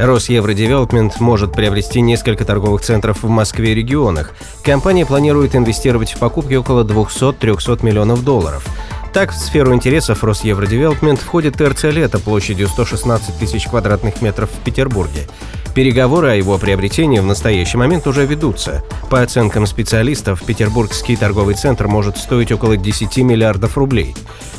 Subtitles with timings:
[0.00, 4.32] Росевродевелопмент может приобрести несколько торговых центров в Москве и регионах.
[4.64, 8.66] Компания планирует инвестировать в покупки около 200-300 миллионов долларов.
[9.12, 15.28] Так, в сферу интересов Росевродевелопмент входит ТРЦ «Лето» площадью 116 тысяч квадратных метров в Петербурге.
[15.74, 18.82] Переговоры о его приобретении в настоящий момент уже ведутся.
[19.10, 24.14] По оценкам специалистов, Петербургский торговый центр может стоить около 10 миллиардов рублей.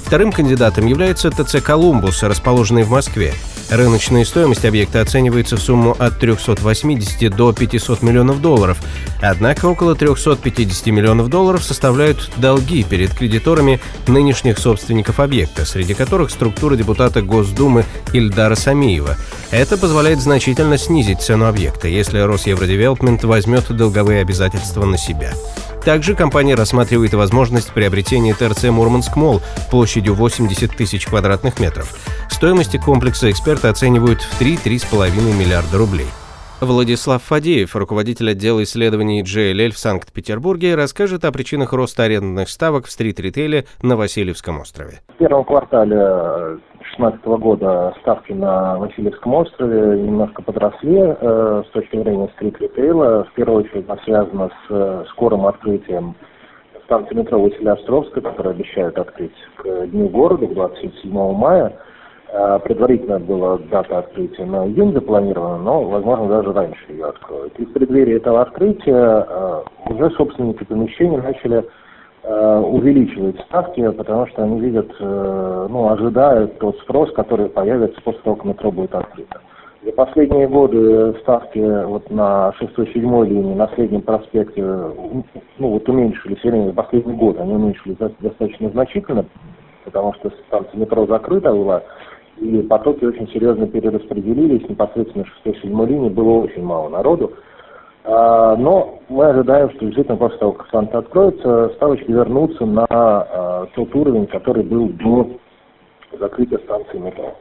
[0.05, 3.33] Вторым кандидатом является ТЦ «Колумбус», расположенный в Москве.
[3.71, 8.77] Рыночная стоимость объекта оценивается в сумму от 380 до 500 миллионов долларов.
[9.21, 16.75] Однако около 350 миллионов долларов составляют долги перед кредиторами нынешних собственников объекта, среди которых структура
[16.75, 19.15] депутата Госдумы Ильдара Самиева.
[19.51, 25.31] Это позволяет значительно снизить цену объекта, если Росевродевелопмент возьмет долговые обязательства на себя.
[25.83, 31.95] Также компания рассматривает возможность приобретения ТРЦ «Мурманск Молл» площадью 80 тысяч квадратных метров.
[32.29, 36.07] Стоимости комплекса эксперты оценивают в 3-3,5 миллиарда рублей.
[36.61, 42.91] Владислав Фадеев, руководитель отдела исследований JLL в Санкт-Петербурге, расскажет о причинах роста арендных ставок в
[42.91, 44.99] стрит-ритейле на Васильевском острове.
[45.07, 45.97] В первом квартале
[46.99, 53.23] 2016 года ставки на Васильевском острове немножко подросли э, с точки зрения стрит-ритейла.
[53.23, 56.15] В первую очередь это связано с э, скорым открытием
[56.85, 61.73] станции метро Василия-Островска, которая обещают открыть к Дню города, 27 мая.
[62.33, 67.59] Э, предварительно была дата открытия на июнь запланирована, но, возможно, даже раньше ее откроют.
[67.59, 71.65] И в преддверии этого открытия э, уже собственники помещений начали
[72.23, 78.37] э, увеличивать ставки, потому что они видят, ну, ожидают тот спрос, который появится после того,
[78.37, 79.41] как метро будет открыто.
[79.83, 86.67] За последние годы ставки вот на 6-7 линии, на среднем проспекте, ну вот уменьшились, вернее,
[86.67, 89.25] за последний год они уменьшились достаточно значительно,
[89.83, 91.81] потому что станция метро закрыта была,
[92.41, 97.33] и потоки очень серьезно перераспределились, непосредственно в 6-7 линии было очень мало народу.
[98.03, 103.67] А, но мы ожидаем, что действительно после того, как станция откроется, ставочки вернутся на а,
[103.75, 105.29] тот уровень, который был до
[106.19, 107.35] закрытия станции метро.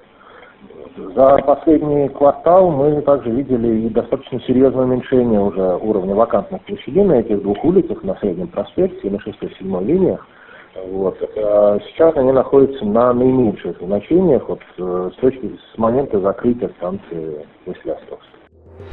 [1.14, 7.14] За последний квартал мы также видели и достаточно серьезное уменьшение уже уровня вакантных площадей на
[7.14, 10.26] этих двух улицах, на Среднем проспекте и на 6-7 линиях.
[10.74, 11.18] Вот.
[11.36, 17.46] А сейчас они находятся на наименьших значениях вот, э, с точки с момента закрытия станции
[17.66, 18.29] Василиостровска.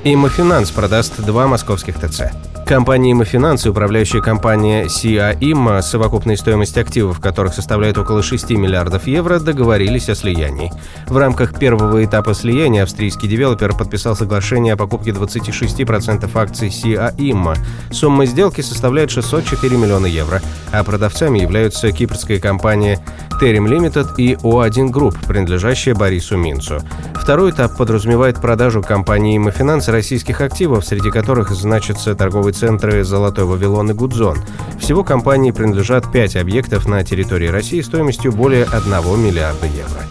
[0.04, 2.32] Имофинанс продаст два московских ТЦ.
[2.68, 9.08] Компания Имофинанс и управляющая компания СИА Имма, совокупная стоимость активов которых составляет около 6 миллиардов
[9.08, 10.72] евро, договорились о слиянии.
[11.08, 17.56] В рамках первого этапа слияния австрийский девелопер подписал соглашение о покупке 26% акций СИА Имма.
[17.90, 20.42] Сумма сделки составляет 604 миллиона евро,
[20.72, 23.00] а продавцами являются кипрская компания
[23.40, 26.80] Терем Limited и О1 Group, принадлежащая Борису Минцу.
[27.16, 33.92] Второй этап подразумевает продажу компании Имофинанс российских активов, среди которых значатся торговые центры «Золотой Вавилон»
[33.92, 34.38] и «Гудзон».
[34.80, 40.02] Всего компании принадлежат пять объектов на территории России стоимостью более 1 миллиарда евро.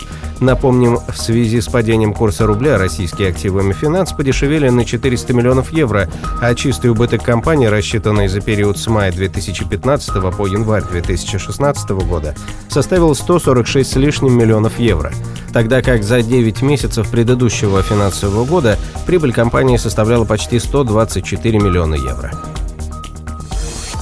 [0.41, 6.09] Напомним, в связи с падением курса рубля российские активы Мифинанс подешевели на 400 миллионов евро,
[6.43, 12.35] а чистый убыток компании, рассчитанный за период с мая 2015 по январь 2016 года,
[12.69, 15.13] составил 146 с лишним миллионов евро
[15.57, 22.31] тогда как за 9 месяцев предыдущего финансового года прибыль компании составляла почти 124 миллиона евро.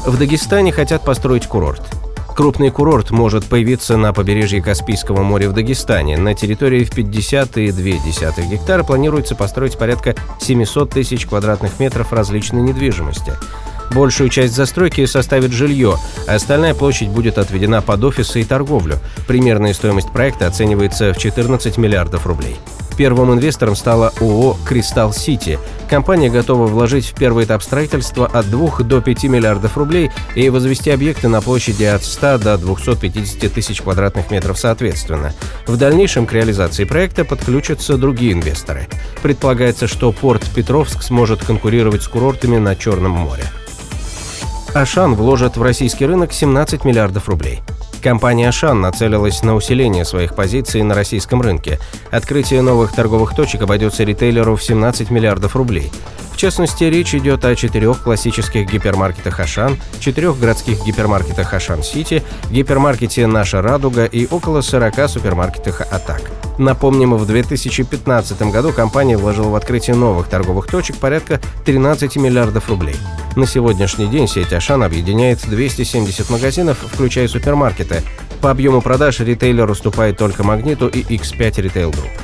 [0.05, 2.04] В Дагестане хотят построить курорт.
[2.35, 6.17] Крупный курорт может появиться на побережье Каспийского моря в Дагестане.
[6.17, 13.35] На территории в 50,2 гектара планируется построить порядка 700 тысяч квадратных метров различной недвижимости.
[13.93, 18.97] Большую часть застройки составит жилье, а остальная площадь будет отведена под офисы и торговлю.
[19.29, 22.57] Примерная стоимость проекта оценивается в 14 миллиардов рублей.
[22.97, 25.59] Первым инвестором стала ООО «Кристалл Сити».
[25.91, 30.91] Компания готова вложить в первый этап строительства от 2 до 5 миллиардов рублей и возвести
[30.91, 35.33] объекты на площади от 100 до 250 тысяч квадратных метров соответственно.
[35.67, 38.89] В дальнейшем к реализации проекта подключатся другие инвесторы.
[39.23, 43.45] Предполагается, что порт Петровск сможет конкурировать с курортами на Черном море.
[44.75, 47.63] Ашан вложит в российский рынок 17 миллиардов рублей.
[48.05, 51.81] Компания «Ашан» нацелилась на усиление своих позиций на российском рынке.
[52.11, 55.91] Открытие новых торговых точек обойдется ритейлеру в 17 миллиардов рублей.
[56.35, 63.63] В частности, речь идет о четырех классических гипермаркетах «Ашан», четырех городских гипермаркетах «Ашан-Сити», гипермаркете «Наша
[63.63, 66.23] Радуга» и около 40 супермаркетах «Атак».
[66.59, 72.97] Напомним, в 2015 году компания вложила в открытие новых торговых точек порядка 13 миллиардов рублей.
[73.37, 78.03] На сегодняшний день сеть «Ашан» объединяет 270 магазинов, включая супермаркеты.
[78.41, 82.24] По объему продаж ритейлер уступает только «Магниту» и X5 Retail Group.